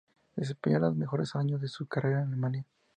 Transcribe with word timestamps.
Desempeñó 0.35 0.79
los 0.79 0.95
mejores 0.95 1.35
años 1.35 1.61
de 1.61 1.67
su 1.67 1.85
carrera 1.85 2.23
en 2.23 2.27
Alemania. 2.29 2.65